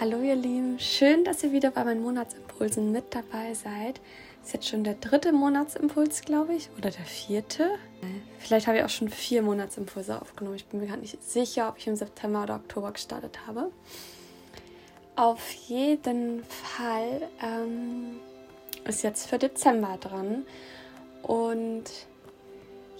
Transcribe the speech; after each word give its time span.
Hallo 0.00 0.22
ihr 0.22 0.36
Lieben, 0.36 0.78
schön, 0.78 1.24
dass 1.24 1.42
ihr 1.42 1.50
wieder 1.50 1.72
bei 1.72 1.82
meinen 1.82 2.02
Monatsimpulsen 2.02 2.92
mit 2.92 3.16
dabei 3.16 3.52
seid. 3.52 4.00
Ist 4.44 4.52
jetzt 4.52 4.68
schon 4.68 4.84
der 4.84 4.94
dritte 4.94 5.32
Monatsimpuls, 5.32 6.20
glaube 6.20 6.54
ich, 6.54 6.70
oder 6.78 6.90
der 6.90 7.04
vierte. 7.04 7.70
Vielleicht 8.38 8.68
habe 8.68 8.78
ich 8.78 8.84
auch 8.84 8.90
schon 8.90 9.08
vier 9.08 9.42
Monatsimpulse 9.42 10.22
aufgenommen. 10.22 10.54
Ich 10.54 10.66
bin 10.66 10.78
mir 10.78 10.86
gar 10.86 10.98
nicht 10.98 11.20
sicher, 11.20 11.68
ob 11.68 11.78
ich 11.78 11.88
im 11.88 11.96
September 11.96 12.44
oder 12.44 12.54
Oktober 12.54 12.92
gestartet 12.92 13.40
habe. 13.48 13.72
Auf 15.16 15.50
jeden 15.66 16.44
Fall 16.44 17.28
ähm, 17.42 18.20
ist 18.84 19.02
jetzt 19.02 19.28
für 19.28 19.38
Dezember 19.38 19.98
dran. 20.00 20.44
Und 21.24 21.86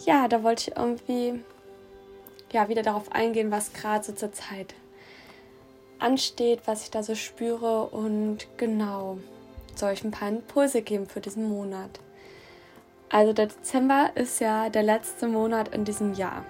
ja, 0.04 0.26
da 0.26 0.42
wollte 0.42 0.72
ich 0.72 0.76
irgendwie 0.76 1.44
ja, 2.50 2.68
wieder 2.68 2.82
darauf 2.82 3.12
eingehen, 3.12 3.52
was 3.52 3.72
gerade 3.72 4.02
so 4.02 4.12
zur 4.14 4.32
Zeit 4.32 4.74
ansteht, 5.98 6.62
was 6.66 6.82
ich 6.82 6.90
da 6.90 7.02
so 7.02 7.14
spüre 7.14 7.86
und 7.86 8.46
genau, 8.56 9.18
soll 9.74 9.92
ich 9.92 10.04
ein 10.04 10.10
paar 10.10 10.28
Impulse 10.28 10.82
geben 10.82 11.06
für 11.06 11.20
diesen 11.20 11.48
Monat. 11.48 12.00
Also 13.10 13.32
der 13.32 13.46
Dezember 13.46 14.10
ist 14.14 14.40
ja 14.40 14.68
der 14.68 14.82
letzte 14.82 15.28
Monat 15.28 15.68
in 15.74 15.84
diesem 15.84 16.14
Jahr. 16.14 16.44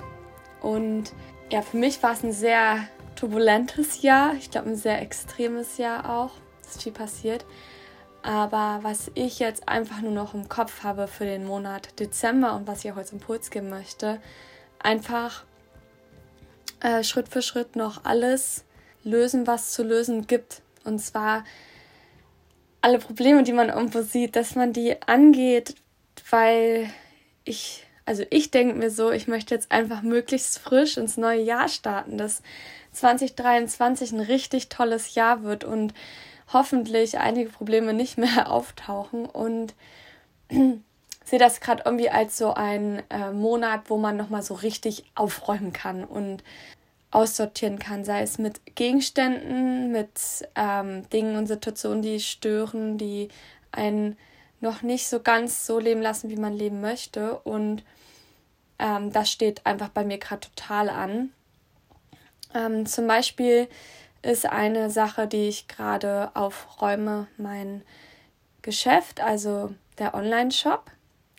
Und 0.60 1.12
ja, 1.50 1.62
für 1.62 1.76
mich 1.76 2.02
war 2.02 2.12
es 2.12 2.24
ein 2.24 2.32
sehr 2.32 2.88
turbulentes 3.14 4.02
Jahr. 4.02 4.34
Ich 4.34 4.50
glaube, 4.50 4.70
ein 4.70 4.76
sehr 4.76 5.00
extremes 5.00 5.78
Jahr 5.78 6.10
auch. 6.10 6.32
Es 6.62 6.76
ist 6.76 6.82
viel 6.82 6.92
passiert. 6.92 7.44
Aber 8.22 8.80
was 8.82 9.10
ich 9.14 9.38
jetzt 9.38 9.68
einfach 9.68 10.00
nur 10.00 10.12
noch 10.12 10.34
im 10.34 10.48
Kopf 10.48 10.82
habe 10.82 11.06
für 11.06 11.24
den 11.24 11.46
Monat 11.46 11.98
Dezember 12.00 12.54
und 12.56 12.66
was 12.66 12.84
ich 12.84 12.92
auch 12.92 12.96
als 12.96 13.12
Impuls 13.12 13.50
geben 13.50 13.70
möchte, 13.70 14.20
einfach 14.80 15.44
äh, 16.80 17.04
Schritt 17.04 17.28
für 17.28 17.42
Schritt 17.42 17.76
noch 17.76 18.04
alles 18.04 18.64
lösen, 19.04 19.46
was 19.46 19.72
zu 19.72 19.82
lösen 19.82 20.26
gibt. 20.26 20.62
Und 20.84 21.00
zwar 21.00 21.44
alle 22.80 22.98
Probleme, 22.98 23.42
die 23.42 23.52
man 23.52 23.68
irgendwo 23.68 24.02
sieht, 24.02 24.36
dass 24.36 24.54
man 24.54 24.72
die 24.72 25.00
angeht, 25.02 25.74
weil 26.30 26.90
ich, 27.44 27.84
also 28.04 28.24
ich 28.30 28.50
denke 28.50 28.74
mir 28.74 28.90
so, 28.90 29.10
ich 29.10 29.28
möchte 29.28 29.54
jetzt 29.54 29.72
einfach 29.72 30.02
möglichst 30.02 30.58
frisch 30.58 30.96
ins 30.96 31.16
neue 31.16 31.42
Jahr 31.42 31.68
starten, 31.68 32.18
dass 32.18 32.42
2023 32.92 34.12
ein 34.12 34.20
richtig 34.20 34.68
tolles 34.68 35.14
Jahr 35.14 35.42
wird 35.42 35.64
und 35.64 35.94
hoffentlich 36.52 37.18
einige 37.18 37.50
Probleme 37.50 37.92
nicht 37.92 38.18
mehr 38.18 38.50
auftauchen 38.50 39.26
und 39.26 39.74
sehe 40.50 41.38
das 41.38 41.60
gerade 41.60 41.82
irgendwie 41.84 42.10
als 42.10 42.38
so 42.38 42.54
ein 42.54 43.02
äh, 43.10 43.32
Monat, 43.32 43.82
wo 43.90 43.98
man 43.98 44.16
nochmal 44.16 44.42
so 44.42 44.54
richtig 44.54 45.04
aufräumen 45.14 45.72
kann 45.72 46.04
und 46.04 46.42
aussortieren 47.10 47.78
kann, 47.78 48.04
sei 48.04 48.22
es 48.22 48.38
mit 48.38 48.74
Gegenständen, 48.74 49.90
mit 49.92 50.10
ähm, 50.54 51.08
Dingen 51.10 51.36
und 51.36 51.46
Situationen, 51.46 52.02
die 52.02 52.20
stören, 52.20 52.98
die 52.98 53.28
einen 53.72 54.16
noch 54.60 54.82
nicht 54.82 55.08
so 55.08 55.20
ganz 55.20 55.66
so 55.66 55.78
leben 55.78 56.02
lassen, 56.02 56.28
wie 56.28 56.36
man 56.36 56.52
leben 56.52 56.80
möchte. 56.80 57.38
Und 57.38 57.82
ähm, 58.78 59.12
das 59.12 59.30
steht 59.30 59.64
einfach 59.64 59.88
bei 59.88 60.04
mir 60.04 60.18
gerade 60.18 60.48
total 60.48 60.90
an. 60.90 61.32
Ähm, 62.54 62.84
zum 62.84 63.06
Beispiel 63.06 63.68
ist 64.22 64.46
eine 64.46 64.90
Sache, 64.90 65.26
die 65.26 65.48
ich 65.48 65.68
gerade 65.68 66.30
aufräume, 66.34 67.28
mein 67.36 67.82
Geschäft, 68.62 69.20
also 69.20 69.72
der 69.98 70.14
Online-Shop. 70.14 70.90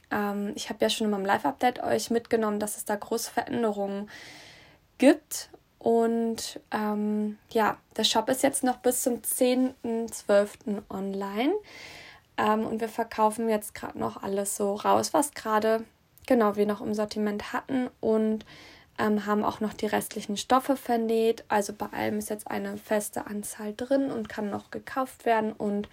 Ähm, 0.09 0.53
ich 0.55 0.69
habe 0.69 0.79
ja 0.81 0.89
schon 0.89 1.05
in 1.05 1.11
meinem 1.11 1.25
Live-Update 1.25 1.83
euch 1.83 2.09
mitgenommen, 2.09 2.59
dass 2.59 2.77
es 2.77 2.85
da 2.85 2.95
große 2.95 3.29
Veränderungen 3.31 4.09
gibt 4.97 5.49
und 5.79 6.59
ähm, 6.71 7.37
ja, 7.51 7.77
der 7.95 8.03
Shop 8.03 8.29
ist 8.29 8.43
jetzt 8.43 8.63
noch 8.63 8.77
bis 8.77 9.01
zum 9.01 9.21
10.12. 9.21 10.83
online. 10.89 11.53
Ähm, 12.37 12.65
und 12.67 12.81
wir 12.81 12.89
verkaufen 12.89 13.49
jetzt 13.49 13.73
gerade 13.73 13.97
noch 13.97 14.21
alles 14.21 14.57
so 14.57 14.75
raus, 14.75 15.13
was 15.13 15.33
gerade 15.33 15.85
genau 16.27 16.57
wir 16.57 16.65
noch 16.65 16.81
im 16.81 16.93
Sortiment 16.93 17.53
hatten. 17.53 17.89
Und 18.01 18.45
ähm, 18.99 19.25
haben 19.25 19.45
auch 19.45 19.61
noch 19.61 19.73
die 19.73 19.85
restlichen 19.85 20.35
Stoffe 20.35 20.75
vernäht. 20.75 21.45
Also 21.47 21.71
bei 21.71 21.87
allem 21.87 22.19
ist 22.19 22.29
jetzt 22.29 22.51
eine 22.51 22.77
feste 22.77 23.25
Anzahl 23.25 23.73
drin 23.73 24.11
und 24.11 24.27
kann 24.27 24.49
noch 24.49 24.71
gekauft 24.71 25.25
werden. 25.25 25.53
Und 25.53 25.87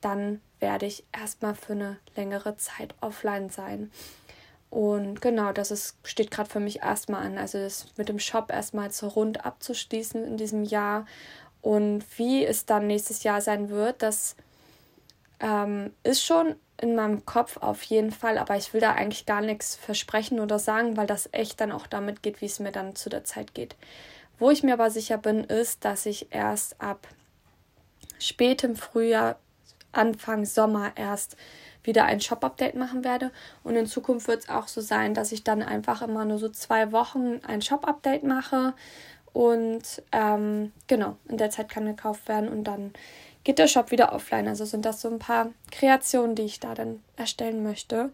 dann 0.00 0.40
werde 0.58 0.86
ich 0.86 1.04
erstmal 1.12 1.54
für 1.54 1.74
eine 1.74 1.98
längere 2.16 2.56
Zeit 2.56 2.94
offline 3.02 3.50
sein. 3.50 3.92
Und 4.70 5.22
genau, 5.22 5.52
das 5.52 5.70
ist, 5.70 5.96
steht 6.04 6.30
gerade 6.30 6.50
für 6.50 6.60
mich 6.60 6.80
erstmal 6.82 7.24
an. 7.24 7.38
Also 7.38 7.58
das 7.58 7.86
mit 7.96 8.08
dem 8.08 8.18
Shop 8.18 8.50
erstmal 8.50 8.90
so 8.90 9.08
rund 9.08 9.44
abzuschließen 9.44 10.24
in 10.24 10.36
diesem 10.36 10.64
Jahr. 10.64 11.06
Und 11.62 12.04
wie 12.18 12.44
es 12.44 12.66
dann 12.66 12.86
nächstes 12.86 13.22
Jahr 13.22 13.40
sein 13.40 13.70
wird, 13.70 14.02
das 14.02 14.36
ähm, 15.40 15.92
ist 16.02 16.24
schon 16.24 16.56
in 16.80 16.94
meinem 16.94 17.24
Kopf 17.26 17.56
auf 17.56 17.82
jeden 17.82 18.12
Fall, 18.12 18.38
aber 18.38 18.56
ich 18.56 18.72
will 18.72 18.80
da 18.80 18.92
eigentlich 18.92 19.26
gar 19.26 19.40
nichts 19.40 19.74
versprechen 19.74 20.38
oder 20.38 20.58
sagen, 20.58 20.96
weil 20.96 21.08
das 21.08 21.28
echt 21.32 21.60
dann 21.60 21.72
auch 21.72 21.88
damit 21.88 22.22
geht, 22.22 22.40
wie 22.40 22.46
es 22.46 22.60
mir 22.60 22.70
dann 22.70 22.94
zu 22.94 23.10
der 23.10 23.24
Zeit 23.24 23.54
geht. 23.54 23.74
Wo 24.38 24.50
ich 24.50 24.62
mir 24.62 24.74
aber 24.74 24.90
sicher 24.90 25.18
bin, 25.18 25.42
ist, 25.42 25.84
dass 25.84 26.06
ich 26.06 26.28
erst 26.30 26.80
ab 26.80 27.08
spätem 28.20 28.76
Frühjahr, 28.76 29.38
Anfang 29.90 30.44
Sommer 30.44 30.92
erst 30.96 31.36
wieder 31.88 32.04
ein 32.04 32.20
Shop-Update 32.20 32.76
machen 32.76 33.02
werde. 33.02 33.32
Und 33.64 33.74
in 33.74 33.86
Zukunft 33.86 34.28
wird 34.28 34.44
es 34.44 34.48
auch 34.48 34.68
so 34.68 34.80
sein, 34.80 35.14
dass 35.14 35.32
ich 35.32 35.42
dann 35.42 35.62
einfach 35.62 36.02
immer 36.02 36.24
nur 36.24 36.38
so 36.38 36.48
zwei 36.48 36.92
Wochen 36.92 37.40
ein 37.44 37.62
Shop-Update 37.62 38.22
mache. 38.22 38.74
Und 39.32 40.02
ähm, 40.12 40.72
genau, 40.86 41.16
in 41.28 41.38
der 41.38 41.50
Zeit 41.50 41.68
kann 41.68 41.86
gekauft 41.86 42.28
werden 42.28 42.48
und 42.48 42.64
dann 42.64 42.92
geht 43.44 43.58
der 43.58 43.66
Shop 43.66 43.90
wieder 43.90 44.12
offline. 44.12 44.46
Also 44.46 44.64
sind 44.64 44.84
das 44.84 45.00
so 45.00 45.08
ein 45.08 45.18
paar 45.18 45.48
Kreationen, 45.72 46.36
die 46.36 46.42
ich 46.42 46.60
da 46.60 46.74
dann 46.74 47.02
erstellen 47.16 47.62
möchte. 47.62 48.12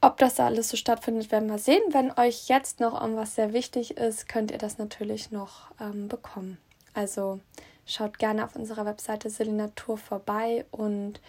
Ob 0.00 0.16
das 0.18 0.36
da 0.36 0.46
alles 0.46 0.68
so 0.68 0.76
stattfindet, 0.76 1.32
werden 1.32 1.50
wir 1.50 1.58
sehen. 1.58 1.82
Wenn 1.90 2.12
euch 2.12 2.48
jetzt 2.48 2.80
noch 2.80 3.00
irgendwas 3.00 3.34
sehr 3.34 3.52
wichtig 3.52 3.96
ist, 3.96 4.28
könnt 4.28 4.50
ihr 4.50 4.58
das 4.58 4.78
natürlich 4.78 5.30
noch 5.30 5.72
ähm, 5.80 6.08
bekommen. 6.08 6.58
Also 6.94 7.40
schaut 7.84 8.18
gerne 8.18 8.44
auf 8.44 8.54
unserer 8.54 8.86
Webseite 8.86 9.28
Selinatur 9.28 9.98
vorbei 9.98 10.64
und 10.70 11.20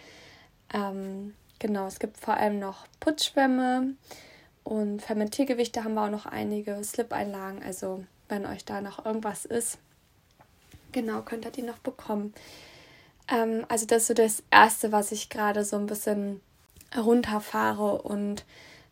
ähm, 0.72 1.34
genau, 1.58 1.86
es 1.86 1.98
gibt 1.98 2.18
vor 2.18 2.34
allem 2.34 2.58
noch 2.58 2.86
Putzschwämme 3.00 3.94
und 4.64 5.02
Fermentiergewichte 5.02 5.84
haben 5.84 5.94
wir 5.94 6.04
auch 6.04 6.10
noch 6.10 6.26
einige, 6.26 6.82
Slip-Einlagen. 6.82 7.62
Also, 7.62 8.04
wenn 8.28 8.46
euch 8.46 8.64
da 8.64 8.80
noch 8.80 9.04
irgendwas 9.04 9.44
ist, 9.44 9.78
genau, 10.92 11.22
könnt 11.22 11.44
ihr 11.44 11.50
die 11.50 11.62
noch 11.62 11.78
bekommen. 11.78 12.34
Ähm, 13.28 13.64
also, 13.68 13.86
das 13.86 14.02
ist 14.02 14.08
so 14.08 14.14
das 14.14 14.42
Erste, 14.50 14.92
was 14.92 15.12
ich 15.12 15.28
gerade 15.30 15.64
so 15.64 15.76
ein 15.76 15.86
bisschen 15.86 16.40
runterfahre 16.96 18.02
und 18.02 18.44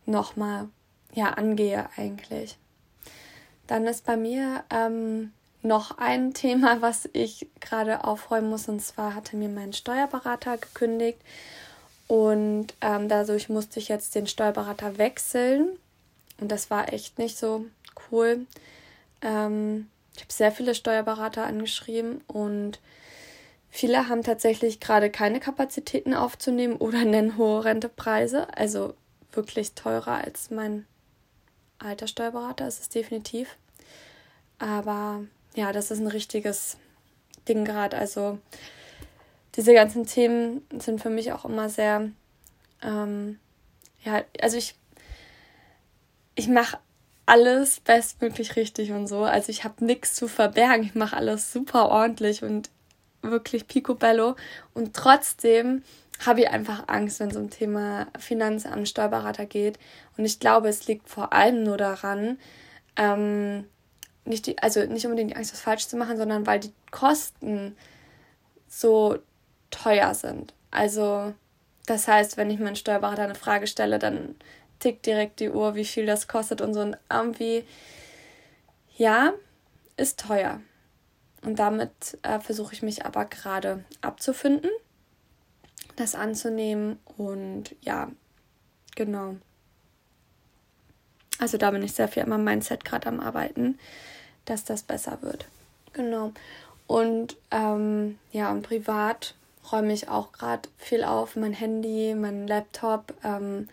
nochmal 0.05 0.69
ja, 1.13 1.31
angehe 1.31 1.89
eigentlich. 1.97 2.57
Dann 3.67 3.85
ist 3.85 4.05
bei 4.05 4.17
mir 4.17 4.63
ähm, 4.69 5.31
noch 5.61 5.97
ein 5.97 6.33
Thema, 6.33 6.81
was 6.81 7.09
ich 7.13 7.47
gerade 7.59 8.03
aufräumen 8.03 8.49
muss. 8.49 8.67
Und 8.67 8.81
zwar 8.81 9.15
hatte 9.15 9.35
mir 9.35 9.49
mein 9.49 9.73
Steuerberater 9.73 10.57
gekündigt 10.57 11.19
und 12.09 12.73
ähm, 12.81 13.07
dadurch 13.07 13.49
musste 13.49 13.79
ich 13.79 13.87
jetzt 13.87 14.15
den 14.15 14.25
Steuerberater 14.25 14.97
wechseln. 14.97 15.77
Und 16.39 16.51
das 16.51 16.71
war 16.71 16.91
echt 16.91 17.19
nicht 17.19 17.37
so 17.37 17.67
cool. 18.11 18.47
Ähm, 19.21 19.87
ich 20.15 20.23
habe 20.23 20.33
sehr 20.33 20.51
viele 20.51 20.73
Steuerberater 20.73 21.45
angeschrieben 21.45 22.21
und 22.25 22.79
viele 23.69 24.09
haben 24.09 24.23
tatsächlich 24.23 24.79
gerade 24.79 25.11
keine 25.11 25.39
Kapazitäten 25.39 26.15
aufzunehmen 26.15 26.77
oder 26.77 27.05
nennen 27.05 27.37
hohe 27.37 27.63
Rentepreise. 27.63 28.47
Also 28.57 28.95
wirklich 29.31 29.73
teurer 29.73 30.23
als 30.23 30.49
mein 30.49 30.87
alter 31.77 32.07
Steuerberater 32.07 32.67
ist 32.67 32.81
es 32.81 32.89
definitiv. 32.89 33.55
Aber 34.57 35.21
ja, 35.53 35.71
das 35.71 35.91
ist 35.91 35.99
ein 35.99 36.07
richtiges 36.07 36.77
Ding 37.47 37.65
gerade. 37.65 37.99
Also 37.99 38.39
diese 39.59 39.73
ganzen 39.73 40.05
Themen 40.05 40.65
sind 40.79 41.01
für 41.01 41.09
mich 41.09 41.33
auch 41.33 41.43
immer 41.43 41.67
sehr, 41.67 42.09
ähm, 42.81 43.39
ja, 44.05 44.23
also 44.41 44.55
ich, 44.55 44.73
ich 46.35 46.47
mache 46.47 46.77
alles 47.25 47.81
bestmöglich 47.81 48.55
richtig 48.55 48.93
und 48.93 49.07
so. 49.07 49.23
Also 49.23 49.49
ich 49.49 49.65
habe 49.65 49.83
nichts 49.83 50.13
zu 50.13 50.29
verbergen. 50.29 50.85
Ich 50.85 50.95
mache 50.95 51.17
alles 51.17 51.51
super 51.51 51.89
ordentlich 51.89 52.41
und 52.41 52.69
wirklich 53.21 53.67
picobello. 53.67 54.37
Und 54.73 54.95
trotzdem 54.95 55.83
habe 56.25 56.39
ich 56.39 56.49
einfach 56.49 56.85
Angst, 56.87 57.19
wenn 57.19 57.29
es 57.29 57.35
um 57.35 57.49
Thema 57.49 58.07
Finanzamt, 58.17 58.87
Steuerberater 58.87 59.45
geht. 59.45 59.77
Und 60.15 60.23
ich 60.23 60.39
glaube, 60.39 60.69
es 60.69 60.87
liegt 60.87 61.09
vor 61.09 61.33
allem 61.33 61.63
nur 61.63 61.75
daran, 61.75 62.39
ähm, 62.95 63.65
nicht 64.23 64.45
die, 64.45 64.57
also 64.59 64.85
nicht 64.85 65.05
unbedingt 65.05 65.31
die 65.31 65.35
Angst, 65.35 65.51
was 65.51 65.59
falsch 65.59 65.85
zu 65.85 65.97
machen, 65.97 66.15
sondern 66.15 66.47
weil 66.47 66.61
die 66.61 66.71
Kosten 66.91 67.75
so 68.69 69.19
teuer 69.71 70.13
sind. 70.13 70.53
Also, 70.71 71.33
das 71.85 72.07
heißt, 72.07 72.37
wenn 72.37 72.49
ich 72.49 72.59
meinen 72.59 72.75
Steuerberater 72.75 73.23
eine 73.23 73.35
Frage 73.35 73.67
stelle, 73.67 73.99
dann 73.99 74.35
tickt 74.79 75.05
direkt 75.05 75.39
die 75.39 75.49
Uhr, 75.49 75.75
wie 75.75 75.85
viel 75.85 76.05
das 76.05 76.27
kostet 76.27 76.61
und 76.61 76.73
so. 76.73 76.81
Und 76.81 76.97
irgendwie, 77.09 77.63
ja, 78.95 79.33
ist 79.97 80.19
teuer. 80.19 80.61
und 81.43 81.57
damit 81.59 82.17
äh, 82.23 82.39
versuche 82.39 82.73
ich 82.73 82.81
mich 82.81 83.05
aber 83.05 83.25
gerade 83.25 83.83
abzufinden, 84.01 84.69
das 85.95 86.15
anzunehmen 86.15 86.99
und 87.17 87.75
ja, 87.81 88.09
genau. 88.95 89.35
Also 91.39 91.57
da 91.57 91.71
bin 91.71 91.83
ich 91.83 91.93
sehr 91.93 92.07
viel 92.09 92.25
meinem 92.25 92.43
Mindset 92.43 92.83
gerade 92.83 93.07
am 93.07 93.19
Arbeiten, 93.19 93.79
dass 94.45 94.65
das 94.65 94.83
besser 94.83 95.21
wird. 95.21 95.47
Genau. 95.93 96.33
Und 96.87 97.37
ähm, 97.51 98.19
ja, 98.31 98.51
und 98.51 98.63
privat 98.63 99.35
räume 99.71 99.93
ich 99.93 100.09
auch 100.09 100.31
gerade 100.31 100.69
viel 100.77 101.03
auf. 101.03 101.35
Mein 101.35 101.53
Handy, 101.53 102.15
mein 102.15 102.47
Laptop, 102.47 103.13
ähm, 103.23 103.67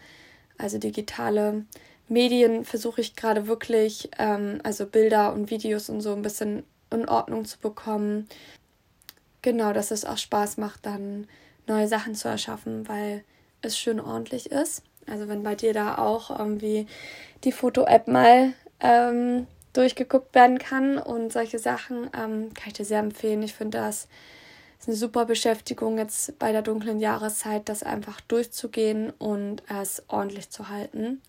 also 0.59 0.79
digitale 0.79 1.65
Medien 2.09 2.65
versuche 2.65 3.01
ich 3.01 3.17
gerade 3.17 3.47
wirklich, 3.47 4.11
ähm, 4.19 4.61
also 4.63 4.87
Bilder 4.87 5.33
und 5.33 5.51
Videos 5.51 5.89
und 5.89 6.01
so 6.01 6.13
ein 6.13 6.23
bisschen 6.23 6.65
in 6.91 7.09
Ordnung 7.09 7.45
zu 7.45 7.59
bekommen. 7.59 8.29
Genau, 9.43 9.73
dass 9.73 9.91
es 9.91 10.05
auch 10.05 10.19
Spaß 10.19 10.57
macht, 10.57 10.87
dann 10.87 11.27
neue 11.67 11.89
Sachen 11.89 12.15
zu 12.15 12.29
erschaffen, 12.29 12.89
weil 12.89 13.25
es 13.63 13.79
schön 13.79 14.01
ordentlich 14.01 14.51
ist. 14.51 14.83
Also 15.09 15.29
wenn 15.29 15.43
bei 15.43 15.55
dir 15.55 15.73
da 15.73 15.99
auch 15.99 16.37
irgendwie 16.37 16.87
die 17.45 17.53
Foto-App 17.53 18.09
mal 18.09 18.53
ähm, 18.81 19.47
durchgeguckt 19.73 20.35
werden 20.35 20.59
kann 20.59 20.99
und 20.99 21.33
solche 21.33 21.59
Sachen, 21.59 22.11
ähm, 22.17 22.55
kann 22.55 22.69
ich 22.69 22.73
dir 22.75 22.85
sehr 22.85 23.01
empfehlen. 23.01 23.43
Ich 23.43 23.55
finde 23.55 23.79
das 23.79 24.09
eine 24.87 24.97
super 24.97 25.25
Beschäftigung 25.25 25.99
jetzt 25.99 26.39
bei 26.39 26.53
der 26.53 26.63
dunklen 26.63 27.01
Jahreszeit, 27.01 27.69
das 27.69 27.83
einfach 27.83 28.21
durchzugehen 28.23 29.11
und 29.19 29.63
es 29.69 30.03
ordentlich 30.09 30.51
zu 30.51 30.69
halten. 30.69 31.21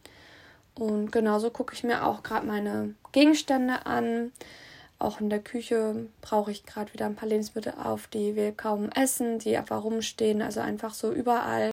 Und 0.76 1.12
genauso 1.12 1.50
gucke 1.50 1.74
ich 1.74 1.84
mir 1.84 2.06
auch 2.06 2.24
gerade 2.24 2.46
meine 2.46 2.94
Gegenstände 3.12 3.86
an. 3.86 4.32
Auch 5.00 5.20
in 5.22 5.30
der 5.30 5.40
Küche 5.40 6.08
brauche 6.22 6.52
ich 6.52 6.66
gerade 6.66 6.94
wieder 6.94 7.06
ein 7.06 7.16
paar 7.16 7.30
Lebensmittel 7.30 7.74
auf, 7.84 8.08
die 8.08 8.36
wir 8.36 8.52
kaum 8.52 8.90
essen, 8.90 9.40
die 9.40 9.58
einfach 9.58 9.84
rumstehen. 9.84 10.42
Also 10.42 10.60
einfach 10.60 10.94
so 10.94 11.12
überall 11.12 11.72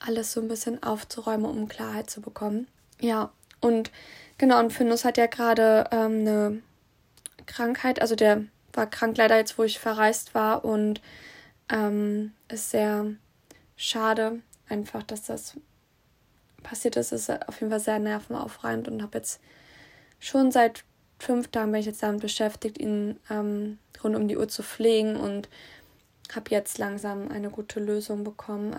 alles 0.00 0.32
so 0.32 0.40
ein 0.40 0.48
bisschen 0.48 0.82
aufzuräumen, 0.82 1.46
um 1.46 1.68
Klarheit 1.68 2.10
zu 2.10 2.20
bekommen. 2.20 2.66
Ja, 3.00 3.30
und 3.60 3.90
genau, 4.36 4.58
und 4.60 4.72
Findus 4.72 5.04
hat 5.04 5.16
ja 5.16 5.26
gerade 5.26 5.88
ähm, 5.90 6.20
eine 6.20 6.62
Krankheit, 7.46 8.00
also 8.00 8.14
der 8.14 8.44
war 8.76 8.86
krank 8.88 9.16
leider 9.16 9.36
jetzt, 9.36 9.58
wo 9.58 9.62
ich 9.62 9.78
verreist 9.78 10.34
war 10.34 10.64
und 10.64 11.00
ähm, 11.70 12.32
ist 12.48 12.70
sehr 12.70 13.06
schade, 13.76 14.40
einfach, 14.68 15.02
dass 15.02 15.24
das 15.24 15.56
passiert 16.62 16.96
ist. 16.96 17.12
Ist 17.12 17.30
auf 17.30 17.60
jeden 17.60 17.70
Fall 17.70 17.80
sehr 17.80 17.98
nervenaufreibend 17.98 18.88
und 18.88 19.02
habe 19.02 19.18
jetzt 19.18 19.40
schon 20.18 20.50
seit 20.50 20.84
fünf 21.18 21.48
Tagen 21.48 21.72
bin 21.72 21.80
ich 21.80 21.86
jetzt 21.86 22.02
damit 22.02 22.20
beschäftigt, 22.20 22.78
ihn 22.78 23.18
ähm, 23.30 23.78
rund 24.02 24.16
um 24.16 24.28
die 24.28 24.36
Uhr 24.36 24.48
zu 24.48 24.62
pflegen 24.62 25.16
und 25.16 25.48
habe 26.34 26.50
jetzt 26.50 26.78
langsam 26.78 27.30
eine 27.30 27.50
gute 27.50 27.80
Lösung 27.80 28.24
bekommen. 28.24 28.76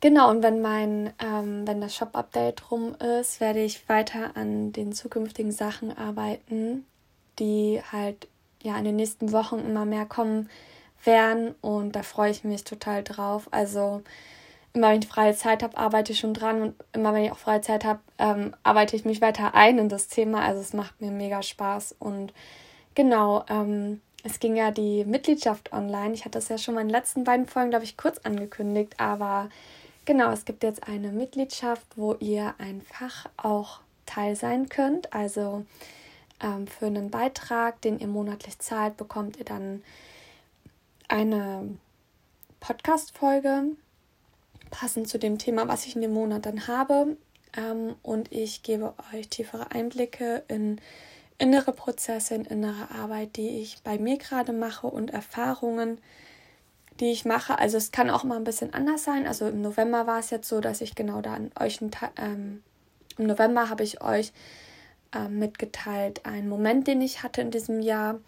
Genau, 0.00 0.30
und 0.30 0.42
wenn 0.44 0.62
mein, 0.62 1.12
ähm, 1.18 1.66
wenn 1.66 1.80
das 1.80 1.94
Shop-Update 1.96 2.70
rum 2.70 2.94
ist, 2.94 3.40
werde 3.40 3.60
ich 3.64 3.88
weiter 3.88 4.36
an 4.36 4.72
den 4.72 4.92
zukünftigen 4.92 5.50
Sachen 5.50 5.96
arbeiten, 5.96 6.86
die 7.38 7.80
halt 7.90 8.28
ja 8.62 8.76
in 8.78 8.84
den 8.84 8.96
nächsten 8.96 9.32
Wochen 9.32 9.58
immer 9.60 9.84
mehr 9.84 10.06
kommen 10.06 10.48
werden. 11.04 11.54
Und 11.60 11.92
da 11.92 12.02
freue 12.02 12.30
ich 12.30 12.44
mich 12.44 12.64
total 12.64 13.02
drauf. 13.02 13.48
Also 13.50 14.02
immer 14.72 14.90
wenn 14.90 15.00
ich 15.00 15.08
freie 15.08 15.34
Zeit 15.34 15.62
habe, 15.62 15.76
arbeite 15.76 16.12
ich 16.12 16.18
schon 16.18 16.34
dran 16.34 16.62
und 16.62 16.74
immer 16.92 17.12
wenn 17.12 17.24
ich 17.24 17.32
auch 17.32 17.38
freie 17.38 17.60
Zeit 17.60 17.84
habe, 17.84 18.00
ähm, 18.18 18.54
arbeite 18.62 18.96
ich 18.96 19.04
mich 19.04 19.20
weiter 19.20 19.54
ein 19.54 19.78
in 19.78 19.88
das 19.88 20.08
Thema. 20.08 20.42
Also 20.42 20.60
es 20.60 20.72
macht 20.72 21.00
mir 21.00 21.10
mega 21.10 21.42
Spaß. 21.42 21.96
Und 21.98 22.32
genau, 22.94 23.44
ähm, 23.48 24.00
es 24.24 24.40
ging 24.40 24.56
ja 24.56 24.70
die 24.70 25.04
Mitgliedschaft 25.04 25.72
online. 25.72 26.14
Ich 26.14 26.24
hatte 26.24 26.38
das 26.38 26.48
ja 26.48 26.58
schon 26.58 26.74
mal 26.74 26.82
in 26.82 26.88
den 26.88 26.94
letzten 26.94 27.24
beiden 27.24 27.46
Folgen, 27.46 27.70
glaube 27.70 27.84
ich, 27.84 27.96
kurz 27.96 28.18
angekündigt, 28.18 28.94
aber 28.98 29.48
Genau, 30.08 30.30
es 30.30 30.46
gibt 30.46 30.62
jetzt 30.62 30.88
eine 30.88 31.12
Mitgliedschaft, 31.12 31.84
wo 31.94 32.14
ihr 32.14 32.54
einfach 32.56 33.28
auch 33.36 33.80
Teil 34.06 34.36
sein 34.36 34.70
könnt. 34.70 35.12
Also 35.12 35.66
ähm, 36.40 36.66
für 36.66 36.86
einen 36.86 37.10
Beitrag, 37.10 37.80
den 37.82 37.98
ihr 37.98 38.06
monatlich 38.06 38.58
zahlt, 38.58 38.96
bekommt 38.96 39.36
ihr 39.38 39.44
dann 39.44 39.82
eine 41.08 41.76
Podcast-Folge 42.60 43.76
passend 44.70 45.08
zu 45.08 45.18
dem 45.18 45.38
Thema, 45.38 45.68
was 45.68 45.86
ich 45.86 45.96
in 45.96 46.02
dem 46.02 46.12
Monat 46.12 46.46
dann 46.46 46.66
habe. 46.66 47.16
Ähm, 47.56 47.94
und 48.02 48.32
ich 48.32 48.62
gebe 48.62 48.94
euch 49.12 49.28
tiefere 49.28 49.70
Einblicke 49.70 50.44
in 50.48 50.80
innere 51.38 51.72
Prozesse, 51.72 52.34
in 52.34 52.44
innere 52.44 52.90
Arbeit, 52.90 53.36
die 53.36 53.60
ich 53.60 53.82
bei 53.82 53.98
mir 53.98 54.18
gerade 54.18 54.52
mache 54.52 54.88
und 54.88 55.10
Erfahrungen, 55.10 55.98
die 57.00 57.12
ich 57.12 57.24
mache. 57.24 57.58
Also 57.58 57.76
es 57.76 57.92
kann 57.92 58.10
auch 58.10 58.24
mal 58.24 58.36
ein 58.36 58.44
bisschen 58.44 58.74
anders 58.74 59.04
sein. 59.04 59.26
Also 59.26 59.48
im 59.48 59.62
November 59.62 60.06
war 60.06 60.18
es 60.18 60.30
jetzt 60.30 60.48
so, 60.48 60.60
dass 60.60 60.80
ich 60.80 60.94
genau 60.94 61.20
da 61.20 61.34
an 61.34 61.52
euch 61.58 61.80
ähm, 62.16 62.62
im 63.16 63.26
November 63.26 63.68
habe 63.68 63.82
ich 63.84 64.02
euch 64.02 64.32
ähm, 65.14 65.38
mitgeteilt 65.38 66.26
einen 66.26 66.48
Moment, 66.48 66.86
den 66.86 67.00
ich 67.00 67.22
hatte 67.22 67.40
in 67.40 67.50
diesem 67.50 67.80
Jahr 67.80 68.20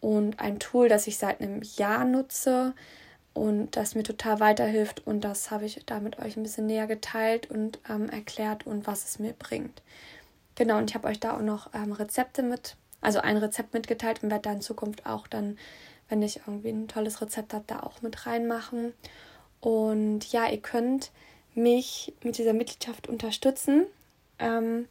und 0.00 0.40
ein 0.40 0.58
Tool, 0.58 0.88
das 0.88 1.06
ich 1.06 1.18
seit 1.18 1.40
einem 1.40 1.62
Jahr 1.76 2.04
nutze 2.04 2.74
und 3.34 3.76
das 3.76 3.94
mir 3.94 4.02
total 4.02 4.40
weiterhilft 4.40 5.06
und 5.06 5.22
das 5.22 5.50
habe 5.50 5.64
ich 5.64 5.84
da 5.86 6.00
mit 6.00 6.18
euch 6.18 6.36
ein 6.36 6.42
bisschen 6.42 6.66
näher 6.66 6.86
geteilt 6.86 7.50
und 7.50 7.78
ähm, 7.88 8.08
erklärt 8.08 8.66
und 8.66 8.86
was 8.86 9.04
es 9.04 9.18
mir 9.18 9.32
bringt. 9.32 9.82
Genau, 10.54 10.78
und 10.78 10.90
ich 10.90 10.94
habe 10.94 11.08
euch 11.08 11.20
da 11.20 11.36
auch 11.36 11.42
noch 11.42 11.72
ähm, 11.74 11.92
Rezepte 11.92 12.42
mit, 12.42 12.76
also 13.00 13.20
ein 13.20 13.36
Rezept 13.36 13.74
mitgeteilt 13.74 14.22
und 14.22 14.30
werde 14.30 14.42
da 14.42 14.52
in 14.52 14.60
Zukunft 14.60 15.06
auch 15.06 15.26
dann 15.26 15.56
wenn 16.08 16.22
ich 16.22 16.40
irgendwie 16.46 16.70
ein 16.70 16.88
tolles 16.88 17.20
Rezept 17.20 17.52
habe, 17.54 17.64
da 17.66 17.80
auch 17.80 18.02
mit 18.02 18.26
reinmachen. 18.26 18.92
Und 19.60 20.30
ja, 20.32 20.48
ihr 20.48 20.60
könnt 20.60 21.10
mich 21.54 22.12
mit 22.22 22.38
dieser 22.38 22.52
Mitgliedschaft 22.52 23.08
unterstützen, 23.08 23.86
ähm, 24.38 24.88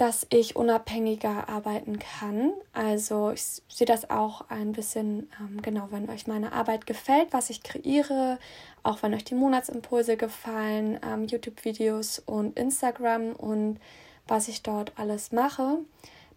dass 0.00 0.26
ich 0.30 0.56
unabhängiger 0.56 1.50
arbeiten 1.50 1.98
kann. 1.98 2.52
Also 2.72 3.32
ich 3.32 3.42
sehe 3.68 3.86
das 3.86 4.08
auch 4.08 4.48
ein 4.48 4.72
bisschen, 4.72 5.28
ähm, 5.38 5.60
genau, 5.60 5.88
wenn 5.90 6.08
euch 6.08 6.26
meine 6.26 6.52
Arbeit 6.52 6.86
gefällt, 6.86 7.34
was 7.34 7.50
ich 7.50 7.62
kreiere, 7.62 8.38
auch 8.82 9.02
wenn 9.02 9.12
euch 9.12 9.24
die 9.24 9.34
Monatsimpulse 9.34 10.16
gefallen, 10.16 10.98
ähm, 11.06 11.26
YouTube-Videos 11.26 12.20
und 12.20 12.58
Instagram 12.58 13.32
und 13.32 13.78
was 14.26 14.48
ich 14.48 14.62
dort 14.62 14.92
alles 14.96 15.32
mache 15.32 15.80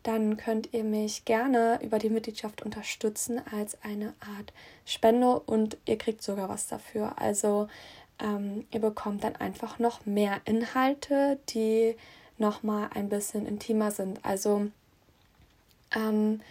dann 0.03 0.35
könnt 0.35 0.73
ihr 0.73 0.83
mich 0.83 1.23
gerne 1.23 1.79
über 1.81 1.97
die 1.97 2.09
Mitgliedschaft 2.09 2.61
unterstützen 2.61 3.41
als 3.57 3.81
eine 3.83 4.13
Art 4.19 4.51
Spende 4.83 5.39
und 5.39 5.77
ihr 5.85 5.97
kriegt 5.97 6.21
sogar 6.21 6.49
was 6.49 6.67
dafür. 6.67 7.13
Also 7.21 7.69
ähm, 8.21 8.65
ihr 8.71 8.81
bekommt 8.81 9.23
dann 9.23 9.37
einfach 9.37 9.79
noch 9.79 10.05
mehr 10.05 10.41
Inhalte, 10.43 11.39
die 11.47 11.95
nochmal 12.37 12.89
ein 12.93 13.09
bisschen 13.09 13.45
intimer 13.45 13.91
sind. 13.91 14.23
Also 14.23 14.67
ähm, 15.95 16.41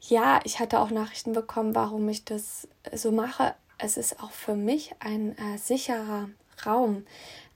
ja, 0.00 0.40
ich 0.44 0.60
hatte 0.60 0.80
auch 0.80 0.90
Nachrichten 0.90 1.32
bekommen, 1.32 1.74
warum 1.74 2.08
ich 2.08 2.24
das 2.24 2.68
so 2.92 3.10
mache. 3.10 3.54
Es 3.78 3.96
ist 3.96 4.22
auch 4.22 4.30
für 4.30 4.54
mich 4.54 4.94
ein 5.00 5.36
äh, 5.38 5.58
sicherer 5.58 6.28
Raum, 6.64 7.06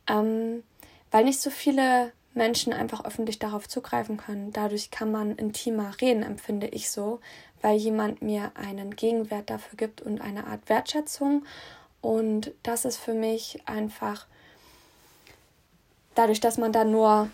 ähm, 0.09 0.63
weil 1.11 1.25
nicht 1.25 1.41
so 1.41 1.51
viele 1.51 2.13
Menschen 2.35 2.73
einfach 2.73 3.05
öffentlich 3.05 3.39
darauf 3.39 3.69
zugreifen 3.69 4.17
können. 4.17 4.53
Dadurch 4.53 4.91
kann 4.91 5.11
man 5.11 5.37
intimer 5.37 5.93
reden, 6.01 6.23
empfinde 6.23 6.69
ich 6.69 6.91
so, 6.91 7.21
weil 7.61 7.77
jemand 7.77 8.23
mir 8.23 8.53
einen 8.55 8.97
Gegenwert 8.97 9.51
dafür 9.51 9.77
gibt 9.77 10.01
und 10.01 10.21
eine 10.21 10.47
Art 10.47 10.69
Wertschätzung. 10.69 11.45
Und 12.01 12.53
das 12.63 12.85
ist 12.85 12.97
für 12.97 13.15
mich 13.15 13.61
einfach 13.67 14.27
dadurch, 16.19 16.41
dass 16.41 16.59
man 16.59 16.73
da 16.73 16.85
nur 16.85 17.31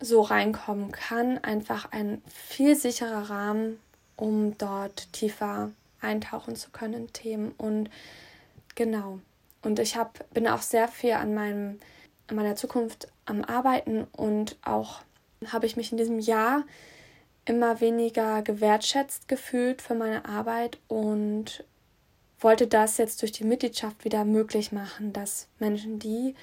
so 0.00 0.20
reinkommen 0.20 0.90
kann, 0.90 1.38
einfach 1.38 1.92
ein 1.92 2.20
viel 2.26 2.74
sicherer 2.74 3.30
Rahmen, 3.30 3.78
um 4.16 4.58
dort 4.58 5.12
tiefer 5.12 5.70
eintauchen 6.00 6.56
zu 6.56 6.70
können 6.70 6.94
in 6.94 7.12
Themen. 7.12 7.52
Und 7.56 7.88
genau. 8.74 9.20
Und 9.62 9.78
ich 9.78 9.96
hab, 9.96 10.28
bin 10.34 10.48
auch 10.48 10.62
sehr 10.62 10.88
viel 10.88 11.12
an 11.12 11.34
meinem 11.34 11.78
an 12.28 12.36
meiner 12.36 12.56
Zukunft 12.56 13.08
am 13.26 13.44
Arbeiten 13.44 14.06
und 14.12 14.56
auch 14.64 15.00
habe 15.46 15.66
ich 15.66 15.76
mich 15.76 15.92
in 15.92 15.98
diesem 15.98 16.18
Jahr 16.18 16.64
immer 17.44 17.80
weniger 17.80 18.42
gewertschätzt 18.42 19.28
gefühlt 19.28 19.82
für 19.82 19.94
meine 19.94 20.24
Arbeit 20.24 20.78
und 20.88 21.64
wollte 22.40 22.66
das 22.66 22.96
jetzt 22.98 23.22
durch 23.22 23.32
die 23.32 23.44
Mitgliedschaft 23.44 24.04
wieder 24.04 24.24
möglich 24.24 24.72
machen, 24.72 25.12
dass 25.12 25.48
Menschen, 25.58 25.98
die 25.98 26.34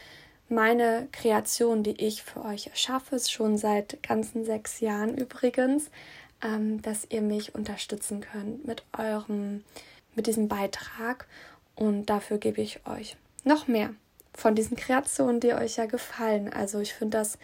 meine 0.49 1.07
Kreation, 1.11 1.83
die 1.83 2.05
ich 2.05 2.23
für 2.23 2.43
euch 2.43 2.67
erschaffe, 2.67 3.19
schon 3.19 3.57
seit 3.57 4.01
ganzen 4.03 4.45
sechs 4.45 4.79
Jahren 4.79 5.17
übrigens, 5.17 5.89
ähm, 6.43 6.81
dass 6.81 7.07
ihr 7.09 7.21
mich 7.21 7.55
unterstützen 7.55 8.21
könnt 8.21 8.65
mit 8.65 8.83
eurem, 8.97 9.63
mit 10.15 10.27
diesem 10.27 10.47
Beitrag 10.47 11.27
und 11.75 12.07
dafür 12.07 12.37
gebe 12.37 12.61
ich 12.61 12.85
euch 12.87 13.15
noch 13.43 13.67
mehr 13.67 13.93
von 14.33 14.55
diesen 14.55 14.77
Kreationen, 14.77 15.39
die 15.39 15.53
euch 15.53 15.77
ja 15.77 15.85
gefallen. 15.85 16.51
Also 16.51 16.79
ich 16.79 16.93
finde 16.93 17.17
das 17.17 17.37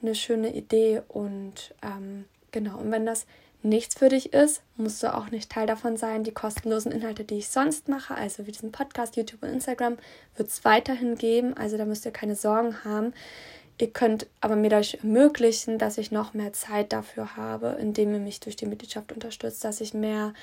eine 0.00 0.14
schöne 0.14 0.54
Idee 0.54 1.02
und 1.08 1.74
ähm, 1.82 2.24
genau, 2.50 2.78
und 2.78 2.90
wenn 2.90 3.06
das 3.06 3.26
nichts 3.64 3.96
für 3.96 4.08
dich 4.08 4.32
ist, 4.32 4.62
musst 4.76 5.02
du 5.02 5.14
auch 5.14 5.30
nicht 5.30 5.50
Teil 5.50 5.66
davon 5.66 5.96
sein. 5.96 6.24
Die 6.24 6.32
kostenlosen 6.32 6.92
Inhalte, 6.92 7.24
die 7.24 7.38
ich 7.38 7.48
sonst 7.48 7.88
mache, 7.88 8.14
also 8.14 8.46
wie 8.46 8.52
diesen 8.52 8.72
Podcast, 8.72 9.16
YouTube 9.16 9.42
und 9.42 9.50
Instagram, 9.50 9.98
wird 10.36 10.48
es 10.48 10.64
weiterhin 10.64 11.16
geben. 11.16 11.56
Also 11.56 11.76
da 11.76 11.84
müsst 11.84 12.04
ihr 12.04 12.12
keine 12.12 12.36
Sorgen 12.36 12.84
haben. 12.84 13.12
Ihr 13.78 13.90
könnt 13.90 14.26
aber 14.40 14.56
mir 14.56 14.70
dadurch 14.70 14.98
ermöglichen, 15.02 15.78
dass 15.78 15.98
ich 15.98 16.12
noch 16.12 16.34
mehr 16.34 16.52
Zeit 16.52 16.92
dafür 16.92 17.36
habe, 17.36 17.76
indem 17.80 18.12
ihr 18.12 18.20
mich 18.20 18.40
durch 18.40 18.56
die 18.56 18.66
Mitgliedschaft 18.66 19.12
unterstützt, 19.12 19.64
dass 19.64 19.80
ich 19.80 19.94
mehr, 19.94 20.34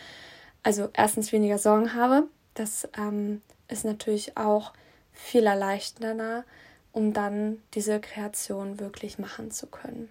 also 0.64 0.90
erstens 0.94 1.32
weniger 1.32 1.58
Sorgen 1.58 1.94
habe. 1.94 2.28
Das 2.54 2.88
ähm, 2.98 3.42
ist 3.68 3.86
natürlich 3.86 4.36
auch 4.36 4.74
viel 5.14 5.46
erleichternder, 5.46 6.44
um 6.92 7.14
dann 7.14 7.62
diese 7.74 8.00
Kreation 8.00 8.80
wirklich 8.80 9.20
machen 9.20 9.52
zu 9.52 9.68
können. 9.68 10.10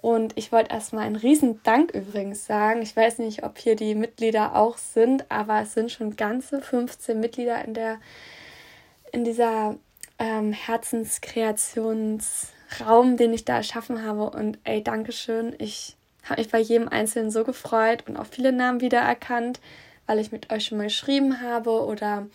Und 0.00 0.36
ich 0.36 0.52
wollte 0.52 0.70
erstmal 0.70 1.04
einen 1.04 1.16
riesen 1.16 1.60
Dank 1.64 1.92
übrigens 1.92 2.46
sagen. 2.46 2.82
Ich 2.82 2.94
weiß 2.94 3.18
nicht, 3.18 3.42
ob 3.42 3.58
hier 3.58 3.74
die 3.74 3.94
Mitglieder 3.94 4.54
auch 4.54 4.78
sind, 4.78 5.28
aber 5.30 5.62
es 5.62 5.74
sind 5.74 5.90
schon 5.90 6.16
ganze 6.16 6.60
15 6.60 7.18
Mitglieder 7.18 7.64
in 7.64 7.74
der 7.74 7.98
in 9.10 9.24
dieser 9.24 9.76
ähm, 10.18 10.52
Herzenskreationsraum, 10.52 13.16
den 13.16 13.32
ich 13.32 13.44
da 13.44 13.56
erschaffen 13.56 14.04
habe. 14.04 14.30
Und 14.30 14.58
ey, 14.64 14.82
Dankeschön. 14.82 15.54
Ich 15.58 15.96
habe 16.24 16.40
mich 16.40 16.50
bei 16.50 16.60
jedem 16.60 16.88
Einzelnen 16.88 17.30
so 17.30 17.44
gefreut 17.44 18.04
und 18.06 18.16
auch 18.16 18.26
viele 18.26 18.52
Namen 18.52 18.80
wiedererkannt, 18.80 19.60
weil 20.06 20.18
ich 20.18 20.32
mit 20.32 20.52
euch 20.52 20.66
schon 20.66 20.78
mal 20.78 20.84
geschrieben 20.84 21.40
habe 21.40 21.84
oder 21.84 22.26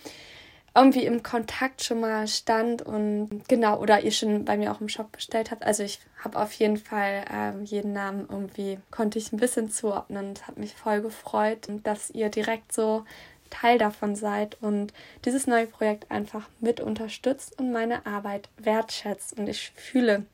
irgendwie 0.75 1.05
im 1.05 1.21
Kontakt 1.21 1.83
schon 1.83 1.99
mal 1.99 2.27
stand 2.27 2.81
und 2.81 3.43
genau, 3.47 3.79
oder 3.79 4.01
ihr 4.01 4.11
schon 4.11 4.43
bei 4.43 4.57
mir 4.57 4.71
auch 4.71 4.81
im 4.81 4.89
Shop 4.89 5.11
bestellt 5.11 5.51
habt. 5.51 5.63
Also 5.63 5.83
ich 5.83 5.99
habe 6.23 6.39
auf 6.39 6.51
jeden 6.53 6.77
Fall 6.77 7.25
ähm, 7.31 7.63
jeden 7.63 7.93
Namen 7.93 8.27
irgendwie, 8.29 8.79
konnte 8.89 9.19
ich 9.19 9.31
ein 9.31 9.39
bisschen 9.39 9.69
zuordnen 9.69 10.29
und 10.29 10.47
hat 10.47 10.57
mich 10.57 10.73
voll 10.73 11.01
gefreut, 11.01 11.67
dass 11.83 12.09
ihr 12.09 12.29
direkt 12.29 12.73
so 12.73 13.05
Teil 13.51 13.77
davon 13.77 14.15
seid 14.15 14.57
und 14.61 14.93
dieses 15.25 15.45
neue 15.45 15.67
Projekt 15.67 16.09
einfach 16.09 16.49
mit 16.59 16.79
unterstützt 16.79 17.59
und 17.59 17.71
meine 17.71 18.07
Arbeit 18.07 18.49
wertschätzt. 18.57 19.37
Und 19.37 19.47
ich 19.47 19.71
fühle 19.75 20.25